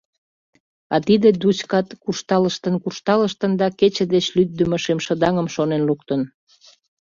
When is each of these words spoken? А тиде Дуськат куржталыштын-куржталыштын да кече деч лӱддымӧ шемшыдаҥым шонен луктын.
А 0.93 0.95
тиде 1.07 1.29
Дуськат 1.41 1.87
куржталыштын-куржталыштын 2.03 3.51
да 3.61 3.67
кече 3.79 4.05
деч 4.13 4.25
лӱддымӧ 4.35 4.77
шемшыдаҥым 4.83 5.47
шонен 5.55 5.81
луктын. 5.89 6.21